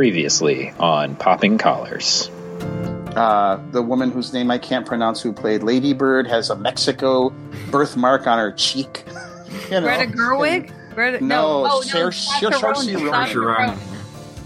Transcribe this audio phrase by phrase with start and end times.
[0.00, 2.30] Previously on Popping Collars.
[3.14, 7.34] Uh, the woman whose name I can't pronounce, who played Lady Bird, has a Mexico
[7.70, 9.04] birthmark on her cheek.
[9.70, 9.82] you know?
[9.82, 10.72] Greta Gerwig?
[10.94, 13.04] Greta, No, no, oh, Sar- no, Sar- Sasha Saoirse Ronan.
[13.04, 13.18] Ronan.
[13.18, 13.78] Sasha Ronan.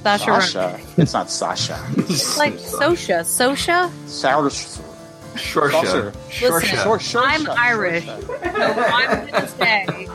[0.02, 0.42] Sasha Ronan.
[0.42, 0.80] Sasha.
[1.00, 1.86] It's not Sasha.
[1.98, 3.20] It's like Sosha.
[3.20, 4.08] Sosha?
[4.08, 4.50] Sour.
[5.36, 6.12] Shorsha.
[6.40, 7.22] Listen, Shorsha.
[7.24, 8.06] I'm Irish.
[8.06, 10.08] So I'm going to say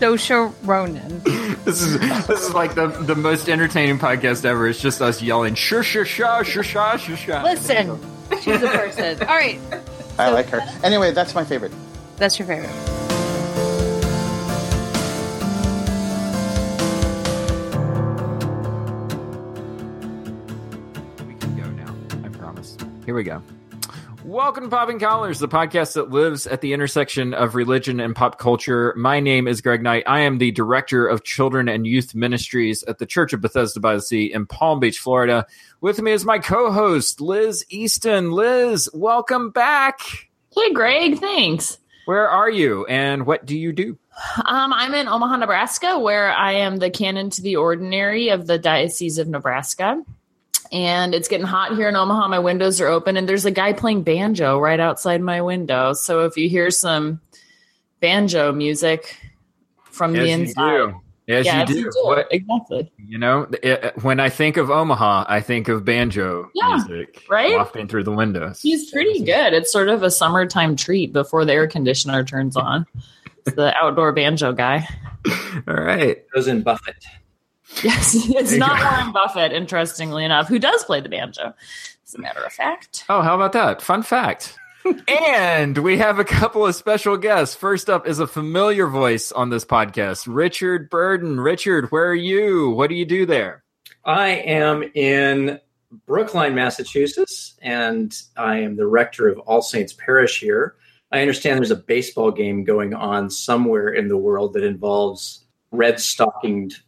[0.00, 1.22] Sosha Ronan.
[1.64, 4.66] This is this is like the the most entertaining podcast ever.
[4.66, 7.42] It's just us yelling sure sure sure sure sure sure sure.
[7.42, 8.00] Listen,
[8.42, 9.20] she's a person.
[9.22, 9.60] All right,
[10.18, 10.60] I like her.
[10.82, 11.72] Anyway, that's my favorite.
[12.16, 12.70] that's your favorite.
[21.26, 21.94] We can go now.
[22.24, 22.76] I promise.
[23.04, 23.42] Here we go.
[24.24, 28.38] Welcome to Popping Collars, the podcast that lives at the intersection of religion and pop
[28.38, 28.92] culture.
[28.94, 30.04] My name is Greg Knight.
[30.06, 33.94] I am the director of children and youth ministries at the Church of Bethesda by
[33.94, 35.46] the Sea in Palm Beach, Florida.
[35.80, 38.32] With me is my co-host Liz Easton.
[38.32, 40.00] Liz, welcome back.
[40.54, 41.18] Hey, Greg.
[41.18, 41.78] Thanks.
[42.04, 43.96] Where are you and what do you do?
[44.44, 48.58] Um, I'm in Omaha, Nebraska, where I am the canon to the ordinary of the
[48.58, 50.02] Diocese of Nebraska.
[50.72, 52.28] And it's getting hot here in Omaha.
[52.28, 55.92] My windows are open, and there's a guy playing banjo right outside my window.
[55.94, 57.20] So if you hear some
[58.00, 59.16] banjo music
[59.84, 61.00] from the inside, do.
[61.28, 61.78] As yeah, you if do.
[61.78, 62.90] you do, What, exactly.
[62.98, 67.52] you know, it, when I think of Omaha, I think of banjo Yeah, music right?
[67.56, 68.60] wafting through the windows.
[68.60, 69.52] He's pretty good.
[69.52, 72.84] It's sort of a summertime treat before the air conditioner turns on.
[73.44, 74.88] The outdoor banjo guy.
[75.68, 76.24] All right.
[76.34, 77.04] goes in Buffett.
[77.82, 78.84] Yes, it's not go.
[78.84, 81.54] Warren Buffett, interestingly enough, who does play the banjo,
[82.06, 83.04] as a matter of fact.
[83.08, 83.82] Oh, how about that?
[83.82, 84.56] Fun fact.
[85.08, 87.54] and we have a couple of special guests.
[87.54, 91.40] First up is a familiar voice on this podcast, Richard Burden.
[91.40, 92.70] Richard, where are you?
[92.70, 93.62] What do you do there?
[94.04, 95.60] I am in
[96.06, 100.76] Brookline, Massachusetts, and I am the rector of All Saints Parish here.
[101.12, 106.00] I understand there's a baseball game going on somewhere in the world that involves red
[106.00, 106.80] stockinged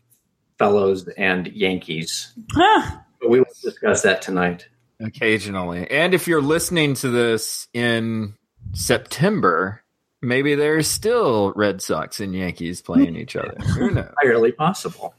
[0.63, 2.33] fellows and Yankees.
[2.53, 2.99] Huh.
[3.21, 4.69] But we will discuss that tonight.
[5.01, 5.91] Occasionally.
[5.91, 8.35] And if you're listening to this in
[8.73, 9.83] September,
[10.21, 13.57] maybe there's still Red Sox and Yankees playing each other.
[13.77, 14.09] Who knows?
[14.23, 15.15] Entirely possible.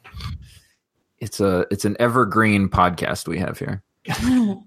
[1.20, 3.84] It's a it's an evergreen podcast we have here.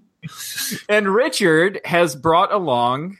[0.89, 3.17] And Richard has brought along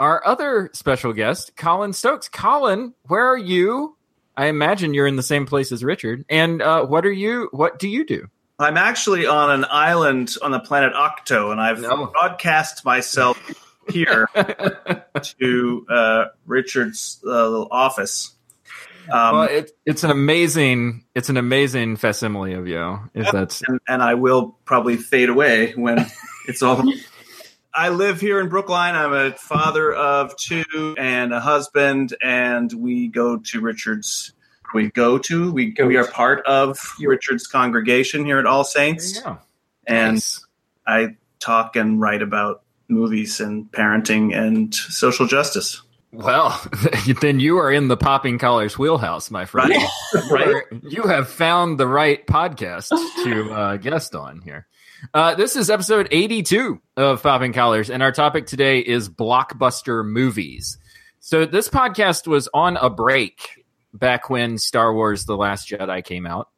[0.00, 2.28] our other special guest, Colin Stokes.
[2.28, 3.96] Colin, where are you?
[4.40, 6.24] I imagine you're in the same place as Richard.
[6.30, 7.50] And uh, what are you?
[7.52, 8.26] What do you do?
[8.58, 12.06] I'm actually on an island on the planet Octo, and I've No.
[12.06, 13.38] broadcast myself
[13.90, 18.34] here to uh, Richard's uh, little office.
[19.12, 22.98] Um, well, it, it's an amazing it's an amazing facsimile of you.
[23.12, 26.06] If that's and, and I will probably fade away when
[26.48, 26.82] it's all.
[27.72, 28.94] I live here in Brookline.
[28.94, 34.32] I'm a father of two and a husband, and we go to Richard's.
[34.72, 39.20] We go to we go we are part of Richard's congregation here at All Saints,
[39.86, 40.46] and Nice.
[40.86, 45.82] I talk and write about movies and parenting and social justice.
[46.12, 46.60] Well,
[47.20, 49.72] then you are in the popping collars wheelhouse, my friend.
[50.30, 50.46] Right?
[50.48, 52.88] You're- You have found the right podcast
[53.24, 54.66] to uh, guest on here.
[55.14, 60.78] Uh, this is episode 82 of Popping Collars, and our topic today is blockbuster movies.
[61.20, 66.26] So, this podcast was on a break back when Star Wars The Last Jedi came
[66.26, 66.48] out.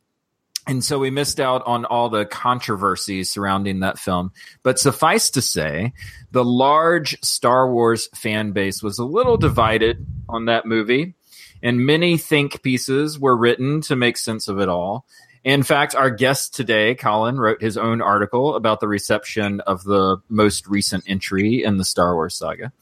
[0.66, 4.32] And so we missed out on all the controversies surrounding that film.
[4.62, 5.92] But suffice to say,
[6.30, 11.14] the large Star Wars fan base was a little divided on that movie,
[11.62, 15.04] and many think pieces were written to make sense of it all.
[15.44, 20.18] In fact, our guest today, Colin, wrote his own article about the reception of the
[20.28, 22.72] most recent entry in the Star Wars saga.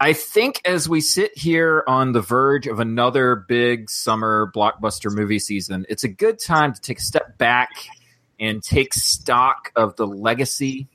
[0.00, 5.38] I think as we sit here on the verge of another big summer blockbuster movie
[5.38, 7.70] season, it's a good time to take a step back
[8.38, 10.88] and take stock of the legacy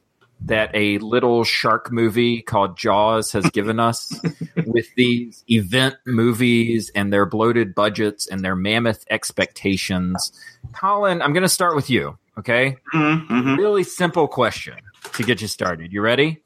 [0.45, 4.13] that a little shark movie called Jaws has given us
[4.65, 10.31] with these event movies and their bloated budgets and their mammoth expectations.
[10.73, 12.77] Colin, I'm going to start with you, okay?
[12.93, 13.55] Mm-hmm.
[13.55, 14.77] Really simple question
[15.13, 15.93] to get you started.
[15.93, 16.40] You ready?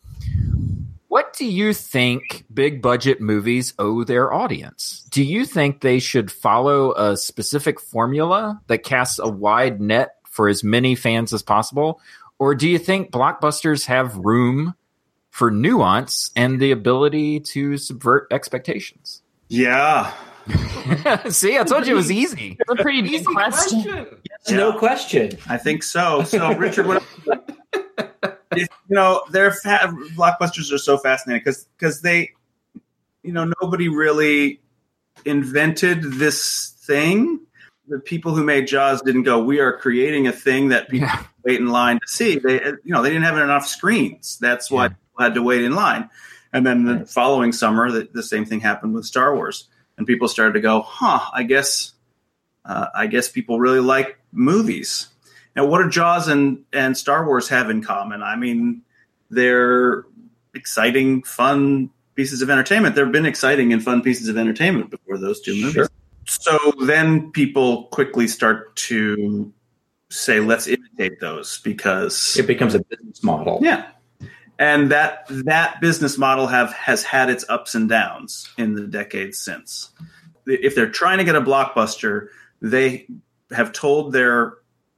[1.16, 5.08] What do you think big budget movies owe their audience?
[5.12, 10.50] Do you think they should follow a specific formula that casts a wide net for
[10.50, 12.02] as many fans as possible?
[12.38, 14.76] Or do you think blockbusters have room
[15.30, 19.22] for nuance and the ability to subvert expectations?
[19.48, 20.12] Yeah,
[21.30, 22.58] See, I told you it was easy.
[22.60, 24.06] It's a pretty Easy question.
[24.42, 25.38] It's no question.
[25.48, 26.24] I think so.
[26.24, 27.85] So, Richard, what, if,
[28.58, 32.32] you know, their fa- blockbusters are so fascinating because because they,
[33.24, 34.62] you know, nobody really
[35.26, 37.42] invented this thing.
[37.88, 39.44] The people who made Jaws didn't go.
[39.44, 41.24] We are creating a thing that people Yeah.
[41.44, 42.40] wait in line to see.
[42.40, 44.38] They, you know, they didn't have enough screens.
[44.40, 44.90] That's why Yeah.
[44.90, 46.10] people had to wait in line.
[46.52, 49.68] And then the following summer, the, the same thing happened with Star Wars,
[49.98, 51.92] and people started to go, "Huh, I guess,
[52.64, 55.08] uh, I guess people really like movies."
[55.56, 58.22] Now, what do Jaws and and Star Wars have in common?
[58.22, 58.82] I mean,
[59.30, 60.06] they're
[60.54, 62.96] exciting, fun pieces of entertainment.
[62.96, 65.74] There have been exciting and fun pieces of entertainment before those two movies.
[65.74, 65.90] Sure.
[66.26, 69.52] So then people quickly start to
[70.10, 73.60] say, "Let's imitate those," because It becomes a business model.
[73.62, 73.86] yeah.
[74.58, 79.38] And that that business model have has had its ups and downs in the decades
[79.38, 79.90] since.
[80.46, 82.28] If they're trying to get a blockbuster,
[82.62, 83.08] they
[83.52, 84.54] have told their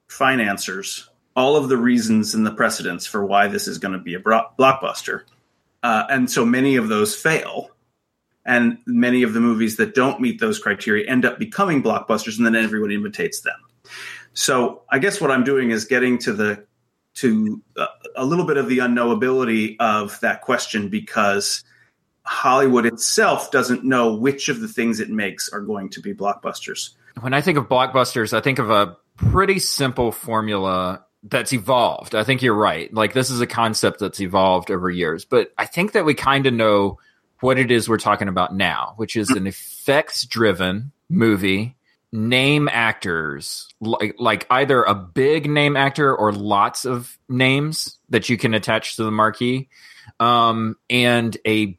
[0.08, 4.16] financiers all of the reasons and the precedents for why this is going to be
[4.16, 5.22] a blockbuster.
[5.84, 7.70] Uh, and so many of those fail.
[8.44, 12.46] And many of the movies that don't meet those criteria end up becoming blockbusters, and
[12.46, 13.60] then everyone imitates them.
[14.34, 16.66] So I guess what I'm doing is getting to the
[17.16, 21.64] to uh, a little bit of the unknowability of that question because
[22.24, 26.92] Hollywood itself doesn't know which of the things it makes are going to be blockbusters.
[27.20, 32.16] When I think of blockbusters, I think of a pretty simple formula that's evolved.
[32.16, 32.94] I think you're right.
[32.94, 36.46] Like this is a concept that's evolved over years, but I think that we kind
[36.46, 37.00] of know
[37.42, 41.76] what it is we're talking about now, which is an effects driven movie,
[42.12, 48.38] name actors, like like either a big name actor or lots of names that you
[48.38, 49.70] can attach to the marquee,
[50.20, 51.78] um, and a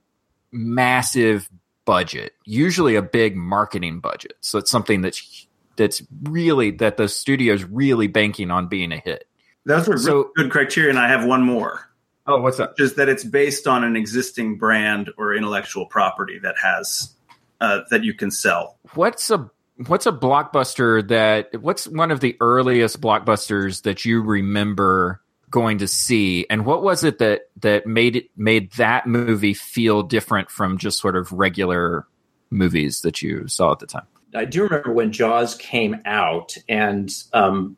[0.53, 1.49] massive
[1.85, 4.35] budget, usually a big marketing budget.
[4.41, 5.48] So it's something that's
[5.79, 9.27] that's really that the studio's really banking on being a hit.
[9.65, 11.89] Those are So- really good criteria, and I have one more,
[12.27, 12.75] Oh, what's that?
[12.79, 17.15] which that it's based on an existing brand or intellectual property that has
[17.61, 18.77] uh, that you can sell.
[18.95, 19.51] What's a
[19.87, 25.21] what's a blockbuster that what's one of the earliest blockbusters that you remember
[25.51, 30.03] going to see and what was it that that made it made that movie feel
[30.03, 32.07] different from just sort of regular
[32.51, 34.07] movies that you saw at the time?
[34.35, 37.77] I do remember when Jaws came out, and um,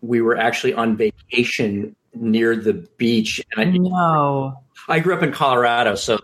[0.00, 3.40] we were actually on vacation near the beach.
[3.52, 4.58] And I, No.
[4.88, 6.18] I grew up in Colorado, so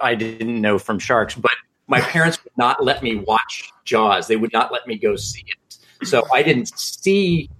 [0.00, 1.52] I didn't know from sharks, but
[1.86, 4.28] my parents would not let me watch Jaws.
[4.28, 6.06] They would not let me go see it.
[6.06, 7.50] So I didn't see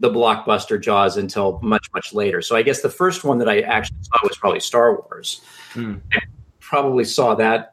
[0.00, 2.42] the blockbuster Jaws until much, much later.
[2.42, 5.40] So I guess the first one that I actually saw was probably Star Wars.
[5.72, 5.96] Hmm.
[6.12, 6.20] I
[6.58, 7.71] probably saw that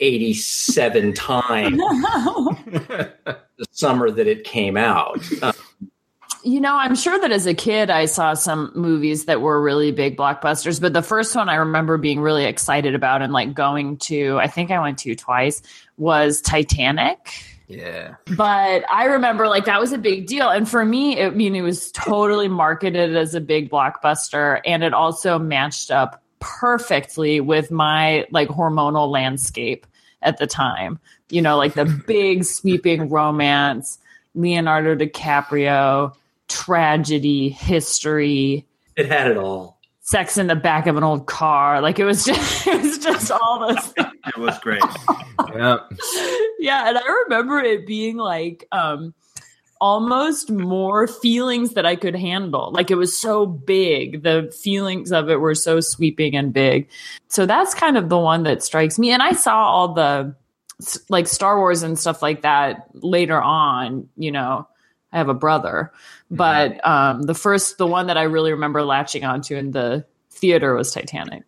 [0.00, 3.12] 87 times the
[3.70, 5.22] summer that it came out.
[5.42, 5.52] Uh,
[6.42, 9.92] You know, I'm sure that as a kid, I saw some movies that were really
[9.92, 13.98] big blockbusters, but the first one I remember being really excited about and like going
[13.98, 15.60] to, I think I went to twice,
[15.98, 17.18] was Titanic.
[17.68, 18.14] Yeah.
[18.36, 20.48] But I remember like that was a big deal.
[20.48, 24.82] And for me, it, I mean, it was totally marketed as a big blockbuster and
[24.82, 29.86] it also matched up perfectly with my like hormonal landscape
[30.22, 30.98] at the time.
[31.30, 33.98] You know, like the big sweeping romance,
[34.34, 36.14] Leonardo DiCaprio,
[36.48, 39.78] tragedy, history, it had it all.
[40.00, 41.80] sex in the back of an old car.
[41.80, 43.94] Like it was just it was just all those.
[44.26, 44.82] It was great.
[45.54, 45.78] Yeah.
[46.58, 49.14] yeah, and I remember it being like um
[49.80, 52.70] almost more feelings that I could handle.
[52.72, 54.22] Like it was so big.
[54.22, 56.88] The feelings of it were so sweeping and big.
[57.28, 59.10] So that's kind of the one that strikes me.
[59.10, 60.34] And I saw all the
[61.08, 64.66] like Star Wars and stuff like that later on, you know.
[65.12, 65.92] I have a brother,
[66.30, 70.74] but um the first the one that I really remember latching onto in the theater
[70.74, 71.42] was Titanic.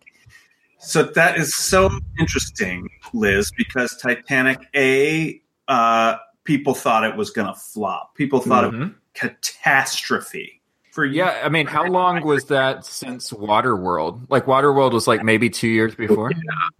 [0.79, 7.47] So that is so interesting, Liz, because Titanic, a uh, people thought it was going
[7.47, 8.15] to flop.
[8.15, 8.95] People thought it was Mhm.
[9.13, 10.59] catastrophe.
[10.91, 14.27] For Yeah, I mean, how long was that since Waterworld?
[14.29, 16.31] Like Waterworld was like maybe two years before.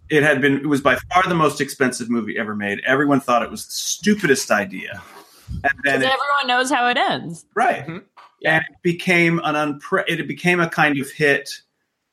[0.08, 0.58] it had been.
[0.58, 2.80] It was by far the most expensive movie ever made.
[2.86, 5.02] Everyone thought it was the stupidest idea,
[5.50, 7.44] and then it, everyone knows how it ends.
[7.56, 8.04] right, Mhm.
[8.44, 11.50] and it became an unpre- It became a kind of hit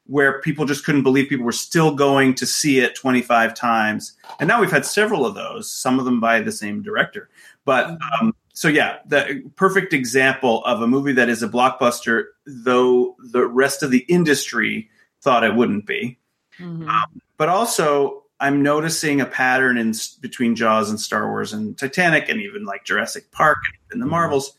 [0.07, 4.13] where people just couldn't believe people were still going to see it 25 times.
[4.39, 7.29] And now we've had several of those, some of them by the same director.
[7.65, 13.15] But um, so, yeah, the perfect example of a movie that is a blockbuster, though
[13.31, 14.89] the rest of the industry
[15.21, 16.17] thought it wouldn't be.
[16.59, 16.89] Mhm.
[17.37, 22.41] But also, I'm noticing a pattern in between Jaws and Star Wars and Titanic and
[22.41, 23.57] even like Jurassic Park
[23.91, 24.57] and the Marvels.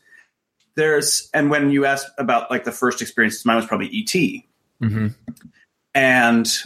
[0.75, 4.47] There's and when you asked about like the first experience, mine was probably E.T.
[4.81, 5.07] Mm-hmm.
[5.93, 6.57] And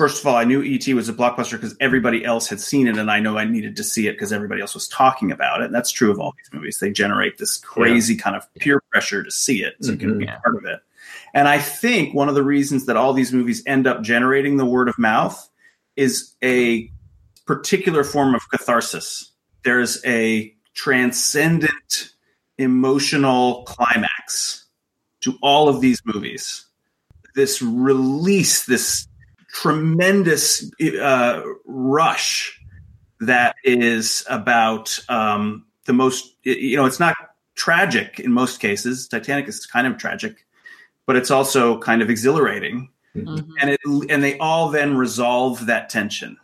[0.00, 2.96] first of all, I knew ET was a blockbuster because everybody else had seen it,
[2.96, 5.66] and I know I needed to see it because everybody else was talking about it.
[5.66, 9.22] And that's true of all these movies; they generate this crazy kind of peer pressure
[9.22, 10.40] to see it, so you can be mm-hmm.
[10.40, 10.80] part of it.
[11.34, 14.64] And I think one of the reasons that all these movies end up generating the
[14.64, 15.50] word of mouth
[15.96, 16.90] is a
[17.44, 19.32] particular form of catharsis.
[19.64, 22.14] There's a transcendent
[22.56, 24.64] emotional climax
[25.20, 26.64] to all of these movies.
[27.34, 29.06] This release, this
[29.52, 32.60] tremendous uh, rush
[33.20, 37.14] that is about um, the most, you know, it's not
[37.54, 39.08] tragic in most cases.
[39.08, 40.46] Titanic is kind of tragic,
[41.06, 43.48] but it's also kind of exhilarating Mhm.
[43.60, 46.36] and it and they all then resolve that tension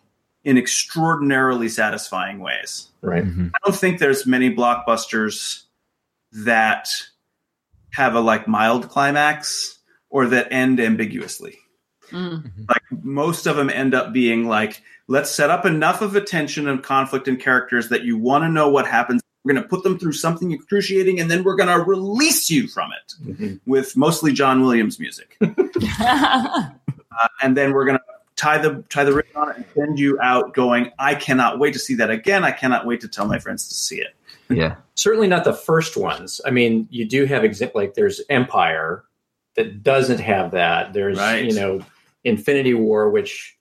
[0.42, 2.88] in extraordinarily satisfying ways.
[3.02, 3.24] Right.
[3.24, 3.48] Mm-hmm.
[3.54, 5.62] I don't think there's many blockbusters
[6.32, 6.88] that
[7.92, 9.78] have a like mild climax
[10.10, 11.58] or that end ambiguously.
[12.10, 12.50] Mm.
[12.68, 16.68] Like most of them end up being like let's set up enough of a tension
[16.68, 19.22] and conflict in characters that you want to know what happens.
[19.44, 22.66] We're going to put them through something excruciating and then we're going to release you
[22.68, 23.60] from it Mhm.
[23.66, 25.36] with mostly John Williams music.
[26.00, 26.68] uh,
[27.42, 28.04] and then we're going to
[28.36, 31.72] tie the tie the ribbon on it and send you out going i cannot wait
[31.72, 34.14] to see that again i cannot wait to tell my friends to see it
[34.50, 34.74] Yeah.
[34.94, 36.40] Certainly not the first ones.
[36.46, 39.04] I mean, you do have exi- like there's Empire
[39.56, 40.92] that doesn't have that.
[40.94, 41.44] There's Right.
[41.44, 41.80] you know
[42.26, 43.56] Infinity War, which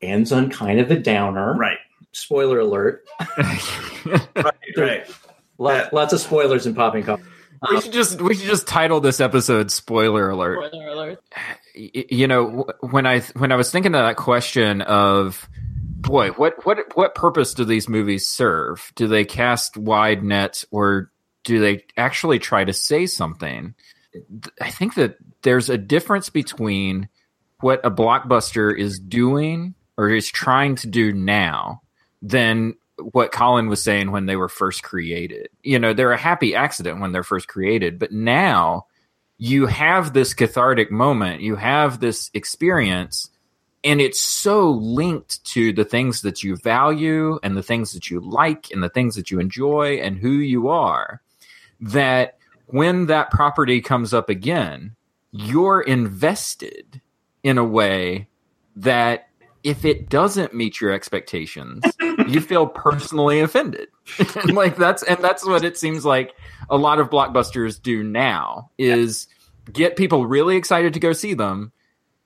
[0.00, 1.54] ends on kind of a downer.
[1.54, 1.78] right
[2.12, 3.04] Spoiler alert.
[3.36, 5.06] right right
[5.58, 7.24] Lot, lots of spoilers in popping culture.
[7.68, 11.22] we um, should just we should just title this episode "Spoiler Alert." Spoiler alert.
[11.74, 15.48] you know when i when i was thinking of that question of
[16.00, 21.10] boy what what what purpose do these movies serve do they cast wide nets or
[21.42, 23.74] do they actually try to say something
[24.60, 27.08] i think that there's a difference between
[27.60, 31.82] what a blockbuster is doing or is trying to do now
[32.22, 32.74] than
[33.12, 35.48] what Colin was saying when they were first created.
[35.62, 38.86] You know, they're a happy accident when they're first created, but now
[39.38, 43.30] you have this cathartic moment, you have this experience,
[43.84, 48.20] and it's so linked to the things that you value and the things that you
[48.20, 51.22] like and the things that you enjoy and who you are
[51.80, 52.36] that
[52.66, 54.96] when that property comes up again,
[55.30, 57.00] you're invested
[57.48, 58.28] in a way
[58.76, 59.28] that
[59.64, 61.82] if it doesn't meet your expectations,
[62.28, 63.88] you feel personally offended.
[64.36, 66.34] and like that's and that's what it seems like
[66.68, 69.28] a lot of blockbusters do now is
[69.72, 71.72] get people really excited to go see them,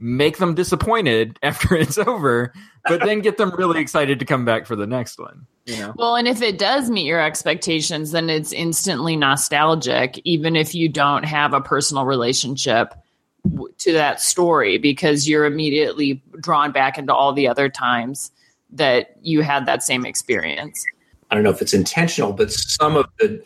[0.00, 2.52] make them disappointed after it's over,
[2.88, 5.46] but then get them really excited to come back for the next one.
[5.66, 5.94] You know?
[5.96, 10.88] Well, and if it does meet your expectations, then it's instantly nostalgic, even if you
[10.88, 13.02] don't have a personal relationship w-
[13.78, 18.30] to that story, because you're immediately drawn back into all the other times
[18.70, 20.84] that you had that same experience.
[21.30, 23.42] I don't know if it's intentional, but some of the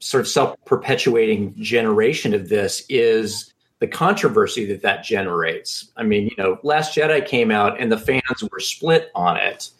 [0.00, 5.90] sort of self perpetuating generation of this is the controversy that that generates.
[5.96, 9.70] I mean, you know, Last Jedi came out and the fans were split on it.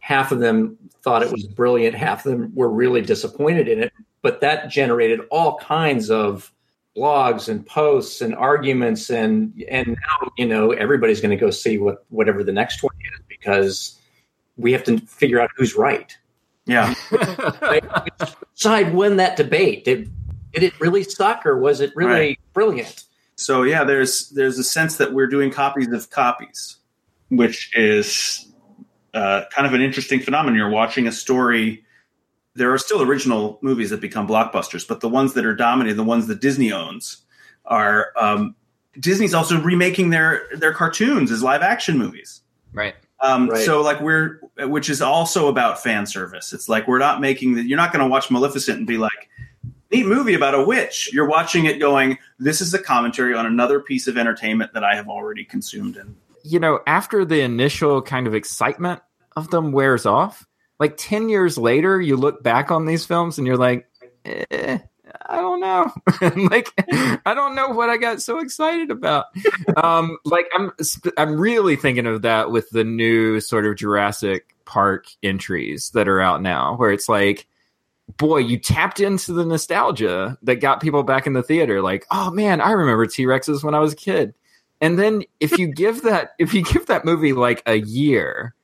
[0.00, 3.92] Half of them thought it was brilliant, half of them were really disappointed in it.
[4.22, 6.52] But that generated all kinds of
[6.96, 11.78] blogs and posts and arguments and and now you know everybody's going to go see
[11.78, 13.98] what whatever the next one is because
[14.56, 16.16] we have to figure out who's right
[16.66, 16.92] yeah
[18.54, 19.84] side won that debate.
[19.84, 20.10] Did
[20.52, 22.38] did it really suck or was it really Right.
[22.52, 23.04] brilliant?
[23.36, 26.78] so yeah there's there's a sense that we're doing copies of copies
[27.28, 28.50] which is
[29.14, 31.84] uh, kind of an interesting phenomenon you're watching a story
[32.54, 36.04] there are still original movies that become blockbusters but the ones that are dominated the
[36.04, 37.18] ones that disney owns
[37.64, 38.54] are um,
[38.98, 42.94] disney's also remaking their their cartoons as live action movies right.
[43.20, 43.64] Um, Right.
[43.64, 46.52] So like we're, which is also about fan service.
[46.52, 47.62] It's like we're not making the.
[47.62, 49.28] You're not going to watch Maleficent and be like,
[49.90, 51.10] neat movie about a witch.
[51.12, 54.94] You're watching it going, this is a commentary on another piece of entertainment that I
[54.94, 55.96] have already consumed.
[55.96, 59.02] And you know, after the initial kind of excitement
[59.36, 60.46] of them wears off,
[60.78, 63.88] like 10 years later, you look back on these films and you're like,
[64.24, 64.78] eh,
[65.26, 65.90] I don't know.
[66.50, 66.72] like,
[67.26, 69.26] I don't know what I got so excited about.
[69.76, 70.72] um, like, I'm,
[71.16, 76.20] I'm really thinking of that with the new sort of Jurassic Park entries that are
[76.20, 77.46] out now, where it's like,
[78.16, 81.82] boy, you tapped into the nostalgia that got people back in the theater.
[81.82, 84.34] Like, oh man, I remember T Rexes when I was a kid
[84.80, 88.54] And then if you give that if you give that movie like a year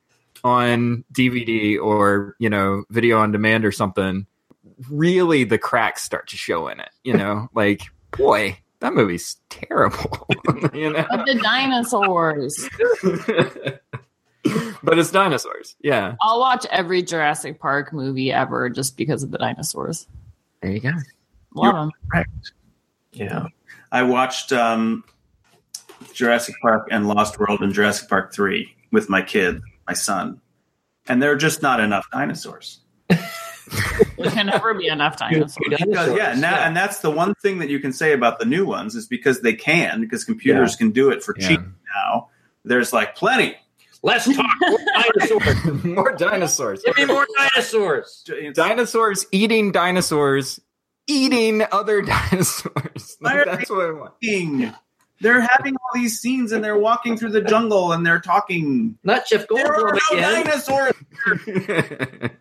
[0.45, 4.27] on DVD or, you know, video on demand or something,
[4.91, 7.49] really the cracks start to show in it, you know?
[7.55, 7.81] like,
[8.15, 10.27] boy, that movie's terrible.
[10.73, 11.03] you know?
[11.09, 12.69] But the dinosaurs.
[14.83, 15.75] but it's dinosaurs.
[15.81, 16.15] Yeah.
[16.21, 20.07] I'll watch every Jurassic Park movie ever just because of the dinosaurs.
[20.61, 20.91] There you go.
[21.55, 22.25] Love them.
[23.13, 23.47] Yeah.
[23.91, 25.03] I watched um,
[26.13, 30.41] Jurassic Park and Lost World and Jurassic Park 3 with my kid, my son.
[31.07, 32.79] And there are just not enough dinosaurs.
[33.09, 35.55] There can never be enough dinosaurs.
[35.69, 38.45] Because, yeah, and, that, and that's the one thing that you can say about the
[38.45, 41.47] new ones is because they can, because computers can do it for Yeah.
[41.47, 41.59] cheap
[41.95, 42.29] now.
[42.63, 43.55] There's like plenty.
[44.03, 45.83] Let's talk more dinosaurs.
[45.83, 46.83] more dinosaurs.
[46.83, 48.23] Give me more dinosaurs.
[48.53, 50.59] Dinosaurs eating dinosaurs,
[51.07, 53.17] eating other dinosaurs.
[53.19, 54.13] Like, that's what I want.
[54.23, 54.73] talking.
[55.21, 58.97] They're having all these scenes and they're walking through the jungle and they're talking.
[59.03, 60.45] Not Jeff There are Goldblum no again.
[60.45, 62.31] dinosaurs.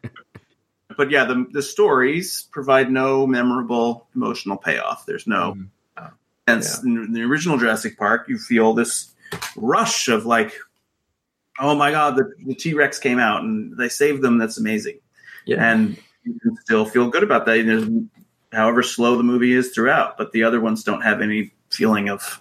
[0.97, 5.07] But yeah, the the stories provide no memorable emotional payoff.
[5.07, 5.54] There's no.
[5.54, 6.12] Mhm.
[6.47, 9.12] And s- in the original Jurassic Park, you feel this
[9.57, 10.52] rush of like,
[11.59, 14.38] oh my god, the, the T Rex came out and they saved them.
[14.38, 14.99] That's amazing.
[15.47, 15.69] Yeah.
[15.69, 17.64] And you can still feel good about that.
[17.66, 17.88] There's,
[18.52, 22.40] however slow the movie is throughout, but the other ones don't have any feeling of,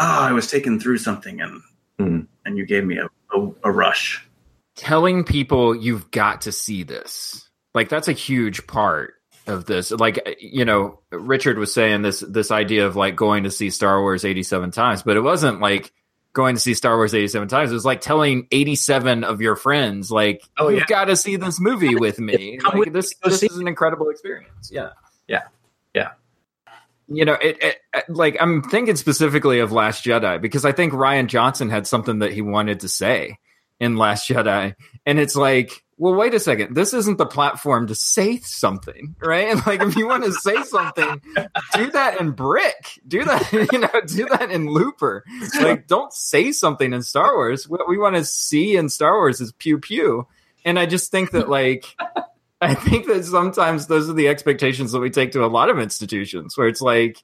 [0.00, 1.60] ah, I was taken through something and
[1.98, 2.20] Hmm.
[2.46, 3.06] and you gave me a,
[3.38, 4.26] a, a rush.
[4.74, 9.14] Telling people you've got to see this, like that's a huge part
[9.46, 9.90] of this.
[9.90, 14.00] Like you know, Richard was saying this this idea of like going to see Star
[14.00, 15.92] Wars eighty seven times, but it wasn't like
[16.32, 17.70] going to see Star Wars eighty seven times.
[17.70, 20.86] It was like telling eighty seven of your friends, like, Oh, you've yeah.
[20.86, 22.58] got to see this movie with me.
[22.64, 24.70] Like with this, this is an incredible experience.
[24.72, 24.90] Yeah.
[25.28, 25.42] Yeah.
[25.94, 26.12] Yeah.
[27.10, 30.92] You know it, it, it- like i'm thinking specifically of last jedi because i think
[30.92, 33.38] rian johnson had something that he wanted to say
[33.80, 34.74] in last jedi.
[35.06, 36.74] And it's like well wait a second.
[36.74, 39.48] This isn't the platform to say something right?
[39.48, 41.20] And like if you want to say something
[41.74, 43.00] do that in brick.
[43.08, 45.24] Do that you know do that in looper.
[45.60, 47.68] Like don't say something in star wars.
[47.68, 50.26] What we want to see in star wars is pew pew.
[50.64, 51.84] And i just think that like
[52.60, 55.78] I think that sometimes those are the expectations that we take to a lot of
[55.78, 57.22] institutions where it's like,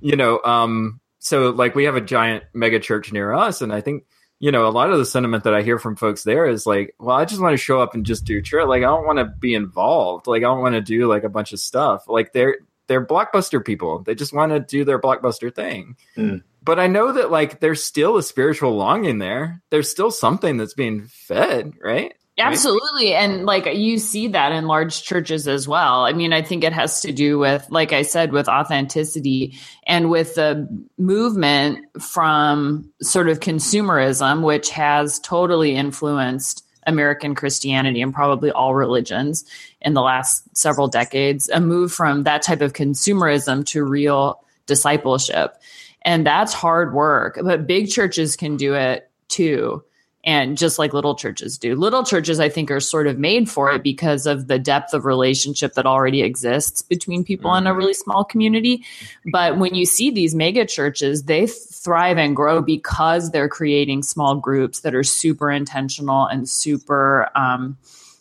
[0.00, 3.80] you know, um, so like we have a giant mega church near us, and I
[3.80, 4.04] think,
[4.40, 6.94] you know, a lot of the sentiment that I hear from folks there is like,
[6.98, 8.66] well, I just want to show up and just do church.
[8.66, 10.26] Like, I don't want to be involved.
[10.26, 12.04] Like, I don't want to do like a bunch of stuff.
[12.06, 14.02] Like, they're they're blockbuster people.
[14.02, 15.96] They just want to do their blockbuster thing.
[16.16, 16.42] Mm.
[16.62, 19.62] But I know that like there's still a spiritual longing there.
[19.70, 22.14] There's still something that's being fed, right?
[22.36, 23.14] Absolutely.
[23.14, 26.04] And like you see that in large churches as well.
[26.04, 29.54] I mean, I think it has to do with, like I said, with authenticity
[29.86, 30.68] and with the
[30.98, 39.44] movement from sort of consumerism, which has totally influenced American Christianity and probably all religions
[39.80, 41.48] in the last several decades.
[41.48, 45.56] A move from that type of consumerism to real discipleship.
[46.02, 49.84] And that's hard work, but big churches can do it too
[50.24, 51.76] and just like little churches do.
[51.76, 55.04] Little churches, I think, are sort of made for it because of the depth of
[55.04, 58.84] relationship that already exists between people in a really small community.
[59.30, 64.34] But when you see these mega churches, they thrive and grow because they're creating small
[64.34, 67.76] groups that are super intentional and super, um,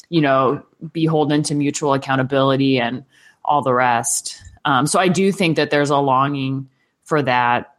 [0.09, 0.61] you know,
[0.91, 3.05] beholden to mutual accountability and
[3.45, 4.41] all the rest.
[4.65, 6.69] Um, so I do think that there's a longing
[7.05, 7.75] for that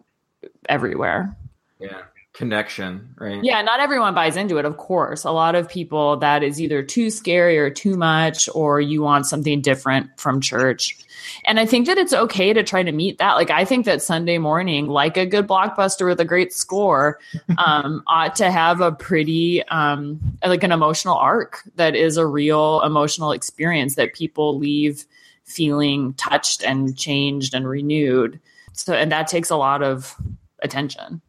[0.67, 1.37] everywhere.
[1.79, 2.03] Yeah.
[2.35, 3.39] Connection, right?
[3.45, 5.23] Yeah, not everyone buys into it, of course.
[5.23, 9.27] A lot of people that is either too scary or too much, or you want
[9.27, 10.99] something different from church.
[11.45, 13.35] And I think that it's okay to try to meet that.
[13.35, 17.21] Like, I think that Sunday morning, like a good blockbuster with a great score,
[17.65, 22.83] um, ought to have a pretty, um, like an emotional arc that is a real
[22.83, 25.07] emotional experience that people leave
[25.45, 28.41] feeling touched and changed and renewed.
[28.73, 30.17] So, and that takes a lot of
[30.63, 31.21] attention.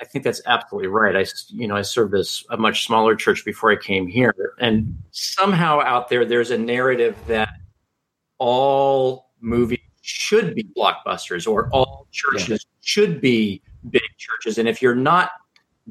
[0.00, 1.16] I think that's absolutely right.
[1.16, 4.96] I, you know, I served as a much smaller church before I came here, and
[5.10, 7.48] somehow out there, there's a narrative that
[8.38, 14.94] all movies should be blockbusters or all churches should be big churches, and if you're
[14.94, 15.30] not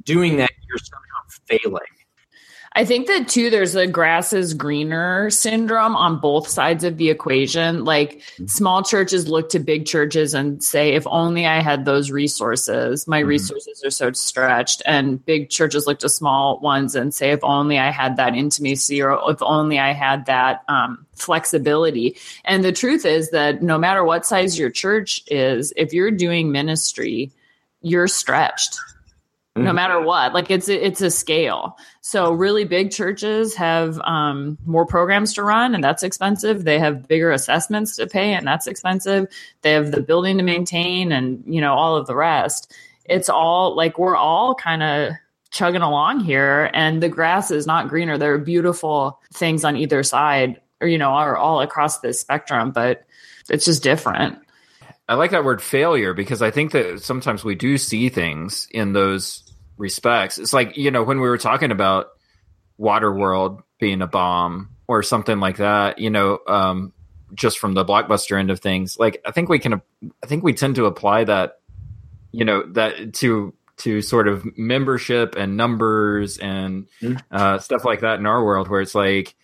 [0.04, 1.04] doing that, you're somehow
[1.46, 1.97] failing.
[2.78, 7.10] I think that too, there's a grass is greener syndrome on both sides of the
[7.10, 7.86] equation.
[7.86, 13.08] Like small churches look to big churches and say, if only I had those resources,
[13.08, 13.30] my Mhm.
[13.30, 14.84] resources are so stretched.
[14.86, 19.02] And big churches look to small ones and say, if only I had that intimacy
[19.02, 22.16] or if only I had that um, flexibility.
[22.46, 26.52] And the truth is that no matter what size your church is, if you're doing
[26.52, 27.32] ministry,
[27.82, 28.78] you're stretched
[29.58, 29.76] no Mhm.
[29.76, 31.78] matter what like it's it's a scale.
[32.02, 36.63] So really big churches have um, more programs to run and that's expensive.
[36.63, 39.28] They have bigger assessments to pay and that's expensive.
[39.62, 42.74] They have the building to maintain and you know all of the rest.
[43.06, 45.13] It's all like we're all kind of
[45.50, 48.17] chugging along here and the grass is not greener.
[48.17, 52.72] There are beautiful things on either side or you know are all across this spectrum
[52.72, 53.04] but
[53.50, 54.38] it's just different.
[55.10, 58.91] I like that word failure because I think that sometimes we do see things in
[58.91, 59.41] those
[59.78, 60.38] respects.
[60.38, 62.08] It's like, you know, when we were talking about
[62.80, 66.94] Waterworld being a bomb or something like that, you know, um,
[67.34, 69.82] just from the blockbuster end of things, like I think we can,
[70.24, 71.60] I think we tend to apply that,
[72.32, 77.22] you know, that to, to sort of membership and numbers and Mhm.
[77.30, 79.36] uh, stuff like that in our world where it's like,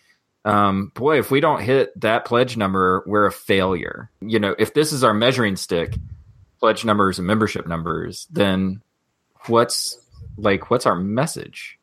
[0.44, 4.10] um, boy, if we don't hit that pledge number, we're a failure.
[4.20, 5.96] You know, if this is our measuring stick,
[6.60, 8.82] pledge numbers and membership numbers, then
[9.46, 9.98] what's
[10.36, 11.78] like, what's our message?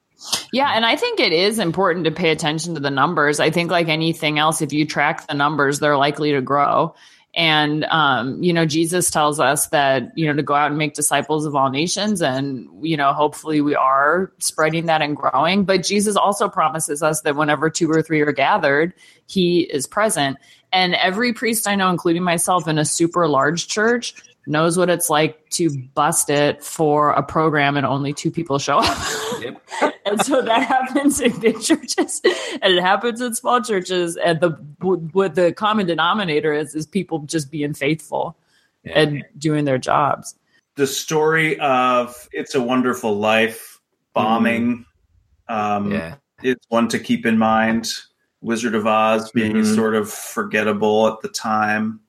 [0.54, 3.40] Yeah, and I think it is important to pay attention to the numbers.
[3.40, 6.94] I think, like anything else, if you track the numbers, they're likely to grow.
[7.34, 10.94] And, um, you know, Jesus tells us that, you know, to go out and make
[10.94, 12.22] disciples of all nations.
[12.22, 15.64] And, you know, hopefully we are spreading that and growing.
[15.64, 18.94] But Jesus also promises us that whenever two or three are gathered,
[19.28, 20.38] he is present.
[20.74, 24.14] And every priest I know, including myself in a super large church,
[24.48, 28.80] knows what it's like to bust it for a program and only two people show
[28.80, 28.98] up.
[30.06, 32.22] and so that happens in big churches
[32.62, 34.50] and it happens in small churches and the
[35.12, 38.36] what the common denominator is is people just being faithful
[38.86, 40.36] and doing their jobs
[40.76, 43.80] the story of It's a Wonderful Life
[44.14, 44.86] bombing.
[45.48, 46.16] Um, Yeah.
[46.42, 47.92] It's one to keep in mind.
[48.42, 49.76] Wizard of Oz being Mhm.
[49.76, 52.00] sort of forgettable at the time.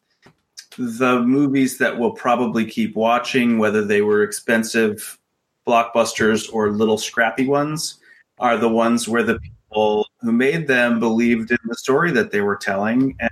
[0.79, 5.19] The movies that we'll probably keep watching, whether they were expensive
[5.67, 7.99] blockbusters or little scrappy ones,
[8.39, 12.41] are the ones where the people who made them believed in the story that they
[12.41, 13.31] were telling and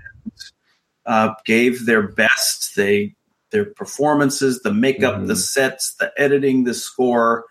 [1.06, 2.76] uh, gave their best.
[2.76, 3.14] They
[3.50, 5.26] their performances, the makeup, Mhm.
[5.26, 7.46] the sets, the editing, the score.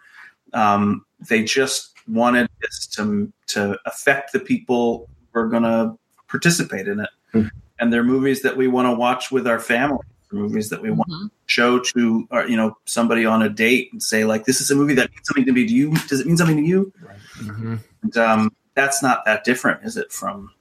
[0.54, 5.98] Um, they just wanted this to to affect the people who are going to
[6.30, 7.10] participate in it.
[7.34, 7.52] Mhm.
[7.80, 10.00] And they're movies that we want to watch with our family.
[10.32, 11.24] Movies that we want Mhm.
[11.30, 14.70] to show to uh, you know somebody on a date and say like, "This is
[14.70, 15.66] a movie that means something to me.
[15.66, 15.92] Do you?
[16.08, 16.94] Does it mean something to you?"
[17.40, 17.76] Mm-hmm.
[18.04, 20.12] And, um, that's not that different, is it?
[20.12, 20.52] From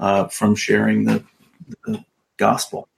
[0.00, 1.22] uh, from sharing the,
[1.86, 2.04] the
[2.38, 2.88] gospel.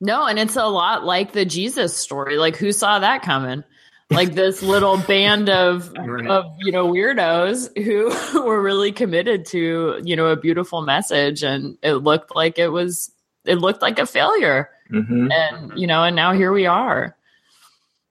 [0.00, 3.64] no and it's a lot like the jesus story like who saw that coming
[4.12, 6.26] like this little band of Right.
[6.28, 11.76] of you know weirdos who were really committed to you know a beautiful message and
[11.82, 13.10] it looked like it was
[13.44, 15.32] it looked like a failure Mhm.
[15.32, 17.16] and you know and now here we are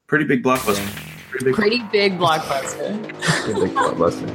[0.07, 0.85] Pretty big blockbuster.
[1.29, 1.53] Pretty big.
[1.55, 3.01] pretty big blockbuster
[3.47, 4.27] Big blockbuster.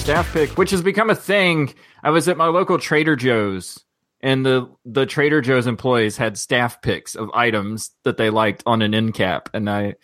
[0.00, 1.74] Staff pick, which has become a thing.
[2.02, 3.84] I was at my local Trader Joe's,
[4.22, 8.82] and the the Trader Joe's employees had staff picks of items that they liked on
[8.82, 9.94] an end cap, and I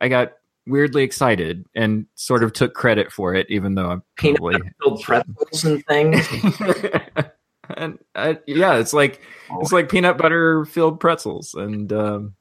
[0.00, 0.32] I got
[0.66, 4.74] weirdly excited and sort of took credit for it, even though I'm Peanut probably butter
[4.82, 6.28] filled pretzels and things.
[7.76, 9.20] and uh, yeah, it's like
[9.60, 12.34] it's like peanut butter filled pretzels and um,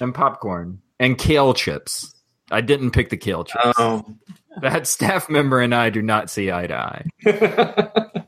[0.00, 2.14] and popcorn and kale chips.
[2.52, 3.74] I didn't pick the kale chips.
[3.78, 4.04] Oh.
[4.62, 8.22] That staff member and I do not see eye to eye.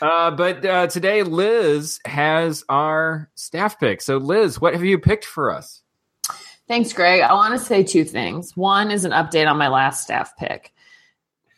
[0.00, 4.02] Uh, but uh, today, Liz has our staff pick.
[4.02, 5.82] So, Liz, what have you picked for us?
[6.68, 7.22] Thanks, Greg.
[7.22, 8.56] I want to say two things.
[8.56, 10.72] One is an update on my last staff pick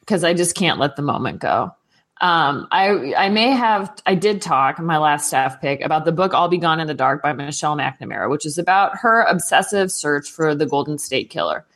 [0.01, 1.75] because I just can't let the moment go.
[2.21, 6.13] Um, I I may have I did talk in my last staff pick about the
[6.13, 9.91] book "I'll Be Gone in the Dark" by Michelle McNamara, which is about her obsessive
[9.91, 11.67] search for the Golden State Killer.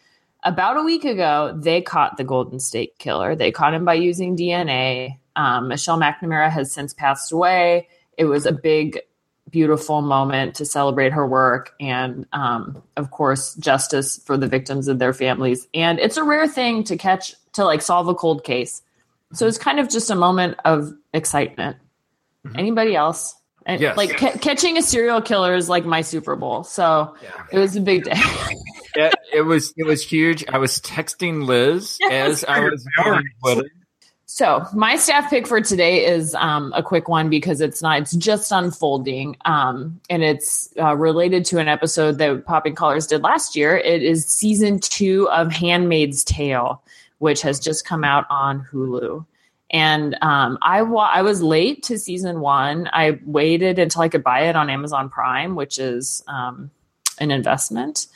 [0.44, 3.35] About a week ago, they caught the Golden State Killer.
[3.35, 5.18] They caught him by using DNA.
[5.37, 7.88] Um, Michelle McNamara has since passed away.
[8.18, 9.00] It was a big
[9.50, 15.00] beautiful moment to celebrate her work and um, of course justice for the victims and
[15.00, 18.83] their families and it's a rare thing to catch to like solve a cold case
[19.33, 21.76] so it's kind of just a moment of excitement
[22.44, 22.59] Mhm.
[22.59, 23.96] anybody else And Yes.
[23.96, 26.64] like ca- catching a serial killer is like my Super Bowl.
[26.64, 27.14] So
[27.52, 28.12] it was a big day.
[28.96, 30.44] it, it was it was huge.
[30.48, 32.86] I was texting Liz as I was
[33.42, 33.66] with.
[34.26, 38.16] So my staff pick for today is um, a quick one because it's not it's
[38.16, 43.54] just unfolding um, and it's uh, related to an episode that Popping Collars did last
[43.54, 43.76] year.
[43.76, 46.82] It is season two of Handmaid's Tale,
[47.18, 49.24] which has just come out on Hulu.
[49.70, 52.88] And um, I wa- I was late to season one.
[52.92, 56.70] I waited until I could buy it on Amazon Prime, which is um,
[57.18, 58.06] an investment,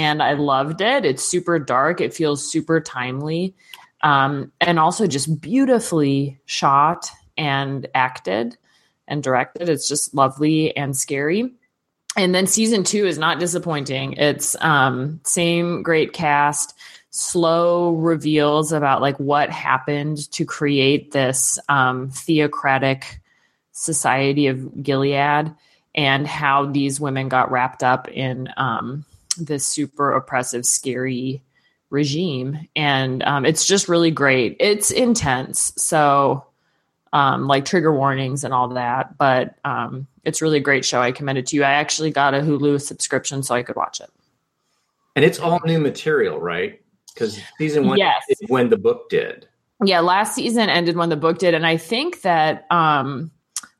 [0.00, 1.04] and I loved it.
[1.04, 2.00] It's super dark.
[2.00, 3.54] It feels super timely
[4.00, 8.56] um, and also just beautifully shot and acted
[9.06, 9.68] and directed.
[9.68, 11.52] It's just lovely and scary.
[12.16, 14.14] And then season two is not disappointing.
[14.14, 16.74] It's um, same great cast,
[17.10, 23.20] slow reveals about like what happened to create this um, theocratic
[23.72, 25.54] society of Gilead
[25.94, 29.04] and how these women got wrapped up in um,
[29.46, 31.42] this super oppressive, scary
[31.90, 32.68] regime.
[32.76, 34.56] And um, it's just really great.
[34.60, 35.72] It's intense.
[35.76, 36.46] So
[37.12, 41.00] um, like trigger warnings and all that but um, it's really a great show.
[41.00, 41.64] I commend it to you.
[41.64, 44.10] I actually got a hulu subscription so i could watch it.
[45.16, 46.80] And it's all new material, right?
[47.12, 48.22] Because season one Yes.
[48.28, 49.48] is when the book did.
[49.84, 53.30] yeah last season ended when the book did and i think that um,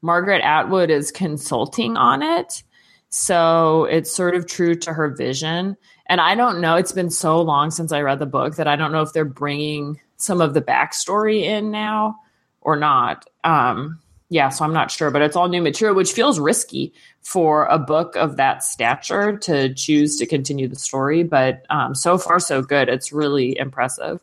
[0.03, 2.65] margaret atwood is consulting on it
[3.11, 5.77] so it's sort of true to her vision.
[6.07, 8.75] And i don't know it's been so long since i read the book that i
[8.75, 12.17] don't know if they're bringing some of the backstory in now
[12.61, 13.27] or not.
[13.45, 16.93] Um, yeah so i'm not sure but it's all new material which feels risky
[17.23, 21.23] for a book of that stature to choose to continue the story.
[21.23, 22.89] But um, so far so good.
[22.89, 24.21] It's really impressive.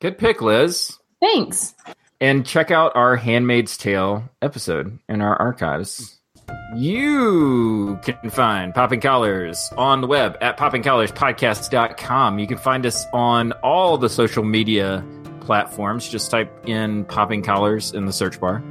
[0.00, 0.96] Good pick, Liz.
[1.20, 1.74] thanks.
[2.20, 6.17] And check out our Handmaid's Tale episode in our archives.
[6.76, 12.38] You can find Popping Collars on the web at poppingcollarspodcast.com.
[12.38, 15.04] You can find us on all the social media
[15.40, 16.08] platforms.
[16.08, 18.62] Just type in Popping Collars in the search bar,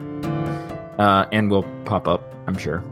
[0.99, 2.83] uh, and we'll pop up, I'm sure.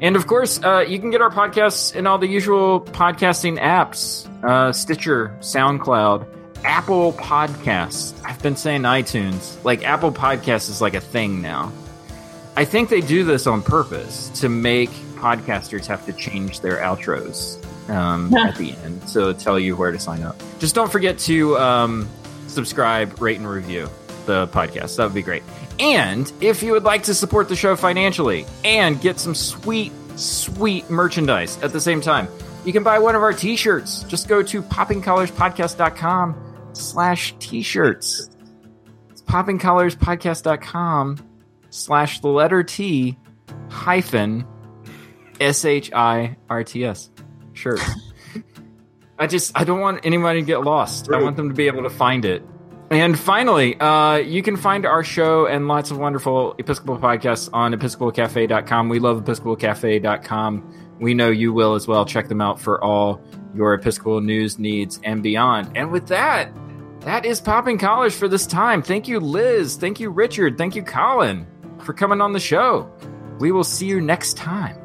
[0.00, 4.26] And of course, uh, you can get our podcasts in all the usual podcasting apps
[4.44, 6.26] uh, Stitcher, SoundCloud,
[6.64, 8.14] Apple Podcasts.
[8.24, 9.62] I've been saying iTunes.
[9.64, 11.72] Like, Apple Podcasts is like a thing now.
[12.56, 17.62] I think they do this on purpose to make podcasters have to change their outros
[17.88, 19.08] um, at the end.
[19.08, 20.40] So tell you where to sign up.
[20.58, 22.08] Just don't forget to um,
[22.46, 23.88] subscribe, rate, and review
[24.26, 24.96] the podcast.
[24.96, 25.42] That would be great.
[25.78, 30.90] And if you would like to support the show financially and get some sweet, sweet
[30.90, 32.28] merchandise at the same time,
[32.64, 34.02] you can buy one of our t-shirts.
[34.04, 38.30] Just go to poppingcollarspodcast.com slash t-shirts.
[39.10, 41.29] It's poppingcollarspodcast.com
[41.70, 43.18] slash the letter T
[43.68, 44.46] hyphen
[45.40, 47.10] S H I R T S
[47.52, 47.82] shirts.
[49.18, 51.10] I just I don't want anybody to get lost.
[51.10, 52.42] I want them to be able to find it.
[52.90, 57.72] And finally, uh, you can find our show and lots of wonderful Episcopal podcasts on
[57.72, 58.88] episcopalcafe.com.
[58.88, 60.96] We love episcopalcafe.com.
[60.98, 62.04] We know you will as well.
[62.04, 63.22] Check them out for all
[63.54, 65.70] your Episcopal news needs and beyond.
[65.76, 66.52] And with that,
[67.00, 68.82] that is Popping Collars for this time.
[68.82, 69.76] Thank you, Liz.
[69.76, 70.58] Thank you, Richard.
[70.58, 71.46] Thank you, Colin,
[71.82, 72.90] for coming on the show.
[73.38, 74.79] We will see you next time.